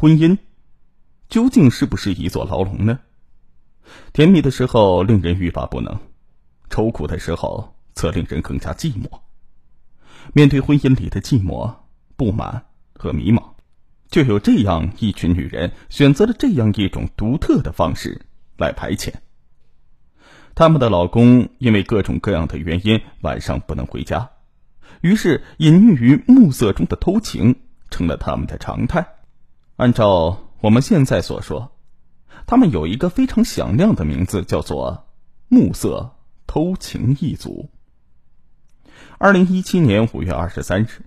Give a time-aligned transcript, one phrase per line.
[0.00, 0.38] 婚姻
[1.28, 3.00] 究竟是不是一座牢笼呢？
[4.14, 6.00] 甜蜜的时候令人欲罢不能，
[6.70, 9.20] 愁苦的时候则令人更加寂寞。
[10.32, 11.74] 面对婚姻里的寂寞、
[12.16, 13.42] 不满和迷茫，
[14.08, 18.22] 就有这样一群女人选择了这样一种独特的方式
[18.56, 19.12] 来排遣。
[20.54, 24.30] 他们的老公因为各种各样的原因晚上不能回家，
[25.02, 27.56] 于是隐匿于暮色中的偷情
[27.90, 29.06] 成了他们的常态。
[29.80, 31.72] 按照我们现在所说，
[32.46, 35.08] 他们有一个非常响亮的名字，叫做
[35.48, 36.16] “暮色
[36.46, 37.70] 偷情一族”。
[39.16, 41.06] 二零一七年五月二十三日，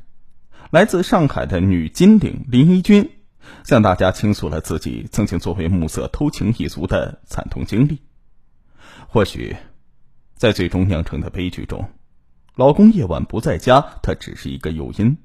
[0.71, 3.11] 来自上海的女金领林一君
[3.63, 7.99] 向大家倾诉了自己曾经作为暮色偷情一族的惨痛经历。
[9.07, 9.55] 或许，
[10.33, 11.91] 在最终酿成的悲剧中，
[12.55, 15.19] 老公夜晚不在家，他只是一个诱因，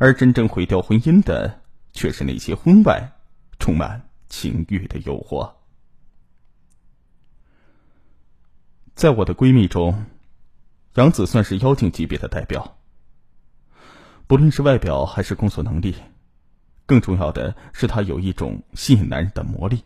[0.00, 1.60] 而真正毁掉婚姻的，
[1.96, 3.10] 却是那些婚外
[3.58, 5.52] 充满情欲的诱惑。
[8.94, 10.06] 在我的闺蜜中，
[10.94, 12.78] 杨子算是妖精级别的代表。
[14.28, 15.96] 不论是外表还是工作能力，
[16.86, 19.82] 更重要的是她有一种吸引男人的魔力。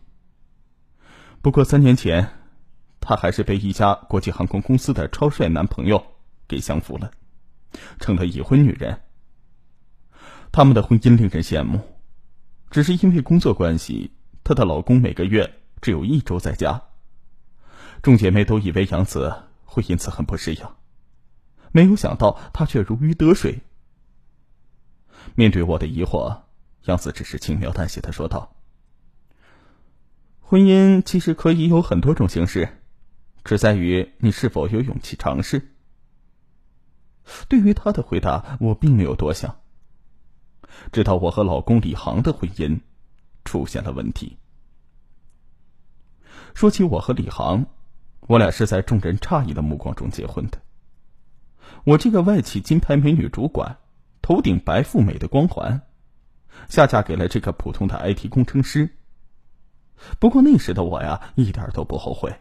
[1.41, 2.37] 不过三年前。
[3.03, 6.05] 她还是被一家国际航空公司的超帅男朋友
[6.47, 7.09] 给降服了，
[7.99, 9.01] 成了已婚女人。
[10.51, 11.79] 他们的婚姻令人羡慕，
[12.71, 14.11] 只是因为工作关系，
[14.43, 16.81] 她的老公每个月只有一周在家。
[18.01, 20.65] 众姐妹都以为杨子会因此很不适应，
[21.71, 23.59] 没有想到她却如鱼得水。
[25.35, 26.43] 面对我的疑惑，
[26.85, 28.55] 杨子只是轻描淡写的说道
[30.41, 32.77] ：“婚姻其实可以有很多种形式。”
[33.43, 35.73] 只在于你是否有勇气尝试。
[37.47, 39.60] 对于他的回答，我并没有多想。
[40.91, 42.79] 直到我和老公李航的婚姻
[43.45, 44.37] 出现了问题。
[46.53, 47.65] 说起我和李航，
[48.21, 50.61] 我俩是在众人诧异的目光中结婚的。
[51.85, 53.77] 我这个外企金牌美女主管，
[54.21, 55.81] 头顶白富美的光环，
[56.67, 58.89] 下嫁给了这个普通的 IT 工程师。
[60.19, 62.35] 不过那时的我呀，一点都不后悔。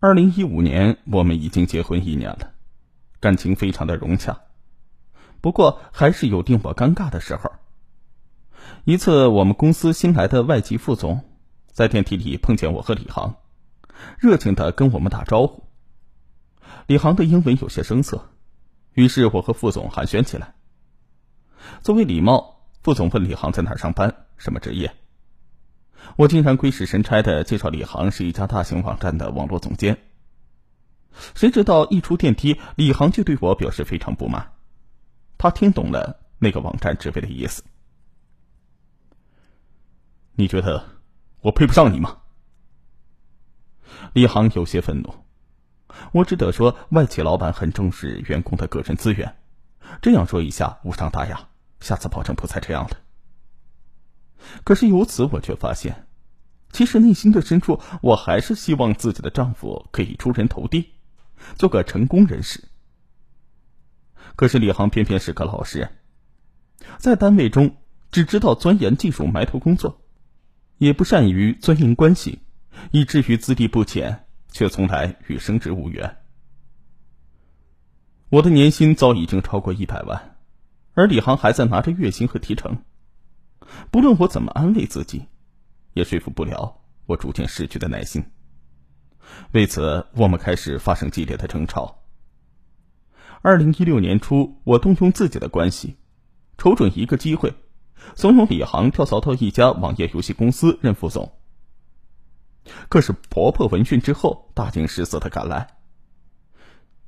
[0.00, 2.52] 二零一五年，我们已经结婚一年了，
[3.20, 4.40] 感情非常的融洽。
[5.40, 7.52] 不过，还是有令我尴尬的时候。
[8.84, 11.24] 一次，我们公司新来的外籍副总
[11.72, 13.36] 在电梯里碰见我和李航，
[14.18, 15.64] 热情的跟我们打招呼。
[16.86, 18.30] 李航的英文有些生涩，
[18.92, 20.54] 于是我和副总寒暄起来。
[21.82, 24.92] 作为礼貌，副总问李航在哪上班，什么职业。
[26.16, 29.98] 我竟然鬼使神差的介绍李航是一家大型网站的网络总监。
[31.34, 34.52] 谁知道一出电梯，李航就对我表示非常不满。
[35.40, 37.64] 他听懂了那个网站职位的意思。
[40.34, 40.84] 你觉得
[41.40, 42.18] 我配不上你吗？
[44.12, 45.14] 李航有些愤怒。
[46.12, 49.34] 我只得说，外企老板很重视员工的个人资源，
[50.02, 51.48] 这样说一下无伤大雅，
[51.80, 52.98] 下次保证不再这样了。
[54.62, 56.06] 可是由此，我却发现，
[56.70, 60.90] 其实内心的深处，我还是希望自己的丈夫可以出人头地，
[61.56, 62.62] 做个成功人士。
[64.40, 65.98] 可是李航偏偏是个老实人，
[66.96, 67.76] 在单位中
[68.10, 70.00] 只知道钻研技术、埋头工作，
[70.78, 72.38] 也不善于钻营关系，
[72.90, 76.16] 以至于资历不浅，却从来与升职无缘。
[78.30, 80.38] 我的年薪早已经超过一百万，
[80.94, 82.82] 而李航还在拿着月薪和提成。
[83.90, 85.26] 不论我怎么安慰自己，
[85.92, 88.24] 也说服不了我逐渐失去的耐心。
[89.52, 91.99] 为此，我们开始发生激烈的争吵。
[93.42, 95.96] 二零一六年初，我动用自己的关系，
[96.58, 97.54] 瞅准一个机会，
[98.14, 101.32] 怂恿李航跳槽到一家网页游戏公司任副总。
[102.88, 105.76] 可是婆婆闻讯之后，大惊失色的赶来。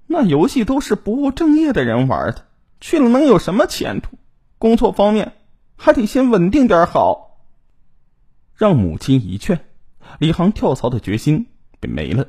[0.07, 2.47] 那游戏都是不务正业的人玩的，
[2.81, 4.19] 去了能有什么前途？
[4.59, 5.35] 工作方面。
[5.77, 7.41] 还得先稳定点好。
[8.55, 9.65] 让母亲一劝，
[10.21, 11.49] 李航跳槽的决心
[11.81, 12.29] 便没了，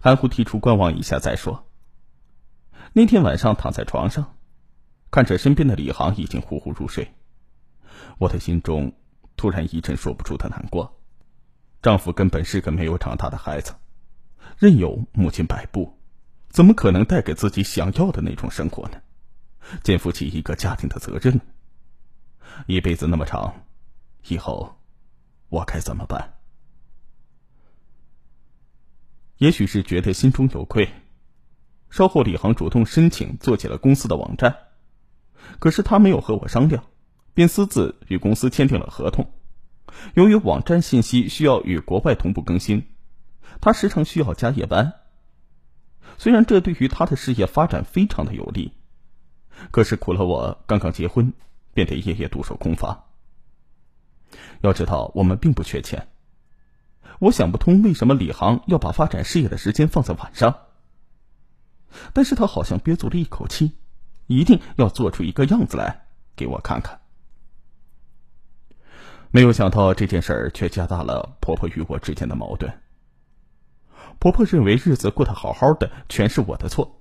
[0.00, 1.66] 含糊提出观望一下再说。
[2.92, 4.36] 那天晚上躺在床上，
[5.10, 7.14] 看着身边的李航已经呼呼入睡，
[8.18, 8.92] 我的心中
[9.36, 11.00] 突然一阵说不出的难过。
[11.82, 13.74] 丈夫根本是个没有长大的孩子，
[14.58, 15.96] 任由母亲摆布，
[16.48, 19.00] 怎么可能带给自己想要的那种生活呢？
[19.82, 21.40] 肩负起一个家庭的责任。
[22.66, 23.54] 一辈子那么长，
[24.26, 24.76] 以后
[25.48, 26.34] 我该怎么办？
[29.38, 30.90] 也许是觉得心中有愧，
[31.90, 34.56] 稍后李航主动申请做起了公司的网站。
[35.58, 36.84] 可是他没有和我商量，
[37.34, 39.32] 便私自与公司签订了合同。
[40.14, 42.86] 由于网站信息需要与国外同步更新，
[43.60, 44.94] 他时常需要加夜班。
[46.16, 48.72] 虽然这对于他的事业发展非常的有利，
[49.70, 51.32] 可是苦了我刚刚结婚，
[51.74, 53.04] 便得夜夜独守空房。
[54.60, 56.08] 要知道，我们并不缺钱。
[57.18, 60.69] 我想不通为什么李航要把发展事业的时间放在晚上。
[62.12, 63.72] 但是他好像憋足了一口气，
[64.26, 66.06] 一定要做出一个样子来
[66.36, 67.00] 给我看看。
[69.30, 72.80] 没有想到这件事儿却加大了婆婆与我之间的矛盾。
[74.18, 77.00] 婆婆认为日子过得好好的全是我的错，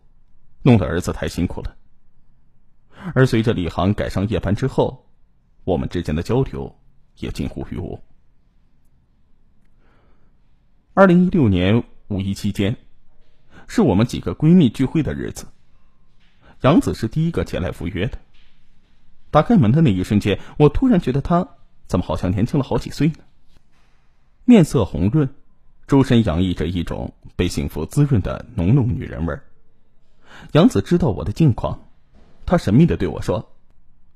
[0.62, 1.75] 弄得儿子太辛苦了。
[3.15, 5.09] 而随着李航改上夜班之后，
[5.63, 6.80] 我们之间的交流
[7.18, 8.00] 也近乎于无。
[10.94, 12.75] 二零一六年五一期间，
[13.69, 15.45] 是我们几个闺蜜聚会的日子。
[16.62, 18.18] 杨子是第一个前来赴约的。
[19.30, 21.48] 打开门的那一瞬间，我突然觉得她
[21.86, 23.19] 怎么好像年轻了好几岁呢？
[24.44, 25.30] 面色红润，
[25.86, 29.44] 周身洋溢着一种被幸福滋润的浓浓女人味儿。
[30.54, 31.80] 杨子知道我的近况，
[32.48, 33.56] 她神秘的对我说：“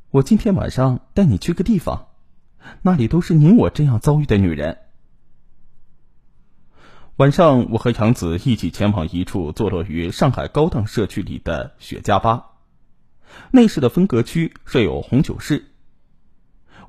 [0.10, 2.08] 我今天晚上带你去个地方，
[2.82, 4.80] 那里都是你我这样遭遇的女人。”
[7.18, 12.54] 晚上，我和杨子一起前往一处坐落于上海高档社区里的雪茄吧。
[13.52, 15.64] 内饰的分隔区设有红酒室。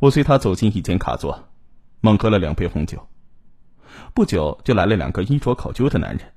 [0.00, 1.50] 我随他走进一间卡座，
[2.00, 3.06] 猛喝了两杯红酒。
[4.14, 6.32] 不久，就来了两个衣着考究的男人。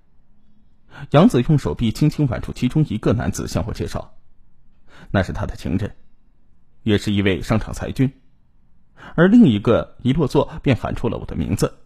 [1.11, 4.17] 杨子用手臂轻轻挽住其中一个男子，向我介绍
[5.11, 5.95] ：“那是他的情人，
[6.83, 8.11] 也是一位商场才俊。”
[9.15, 11.77] 而另一个一落座便喊出了我的名字。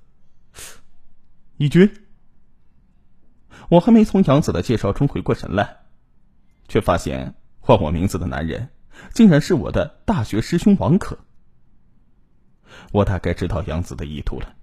[1.61, 1.93] 义军，
[3.69, 5.81] 我还没从杨子的介绍中回过神来，
[6.67, 8.69] 却发现唤我名字的男人，
[9.13, 11.19] 竟然是我的大学师兄王可。
[12.91, 14.55] 我大概知道杨子的意图了。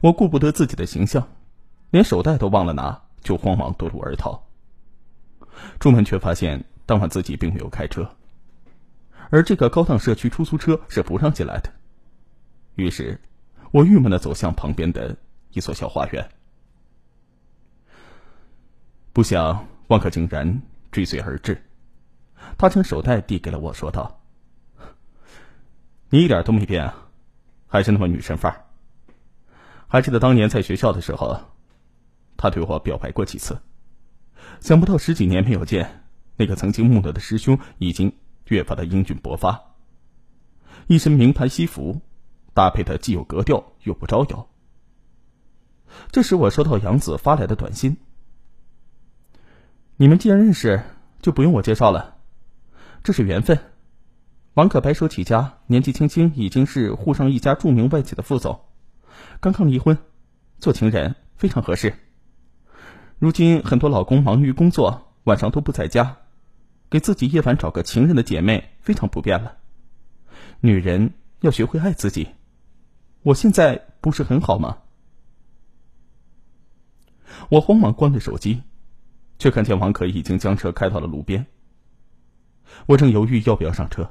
[0.00, 1.28] 我顾不得自己的形象，
[1.90, 4.48] 连手袋都忘了拿，就慌忙夺路而逃。
[5.78, 8.10] 出门却发现当晚自己并没有开车，
[9.28, 11.70] 而这个高档社区出租车是不让进来的。
[12.76, 13.20] 于是，
[13.70, 15.14] 我郁闷的走向旁边的。
[15.56, 16.28] 一所小花园，
[19.14, 20.60] 不想万克竟然
[20.92, 21.64] 追随而至。
[22.58, 24.20] 他将手袋递给了我，说道
[26.12, 27.08] ：“你一点都没变啊，
[27.66, 28.66] 还是那么女神范儿。
[29.88, 31.40] 还记得当年在学校的时候，
[32.36, 33.58] 他对我表白过几次。
[34.60, 36.04] 想不到十几年没有见，
[36.36, 38.14] 那个曾经木讷的师兄已经
[38.48, 39.58] 越发的英俊勃发。
[40.86, 42.02] 一身名牌西服，
[42.52, 44.46] 搭配的既有格调又不招摇。”
[46.10, 47.96] 这时，我收到杨子发来的短信
[49.96, 50.82] ：“你们既然认识，
[51.20, 52.16] 就不用我介绍了，
[53.02, 53.58] 这是缘分。
[54.54, 58.60] 王可白手起家，年纪轻轻已经是沪上一家著名外企的副总，
[59.40, 59.98] 刚刚离婚，
[60.58, 61.94] 做情人非常合适。
[63.18, 66.16] 如今很多老公忙于工作，晚上都不在家，
[66.88, 69.56] 给自己夜晚找个情人的姐妹非常普遍了。
[70.60, 72.28] 女人要学会爱自己，
[73.22, 74.78] 我现在不是很好吗？”
[77.48, 78.62] 我慌忙关了手机，
[79.38, 81.46] 却看见王可已经将车开到了路边。
[82.86, 84.10] 我正犹豫要不要上车，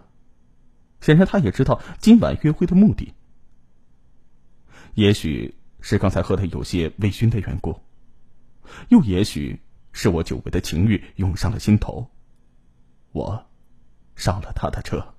[1.01, 3.13] 显然他也知道今晚约会的目的。
[4.93, 7.79] 也许是刚才喝的有些微醺的缘故，
[8.89, 9.59] 又也许
[9.91, 12.09] 是我久违的情欲涌上了心头，
[13.11, 13.45] 我
[14.15, 15.14] 上了他的车。